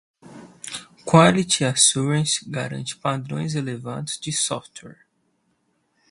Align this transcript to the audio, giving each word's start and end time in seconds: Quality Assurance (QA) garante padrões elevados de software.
Quality 1.05 1.63
Assurance 1.63 2.39
(QA) 2.39 2.49
garante 2.49 2.95
padrões 2.97 3.53
elevados 3.53 4.19
de 4.19 4.31
software. 4.31 5.05